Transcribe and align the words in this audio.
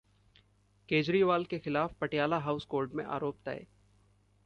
केजरीवाल 0.89 1.45
के 1.45 1.59
खिलाफ 1.59 1.93
Patiala 2.01 2.39
House 2.39 2.65
Court 2.65 2.93
में 2.93 3.03
आरोप 3.05 3.37
तय 3.45 3.65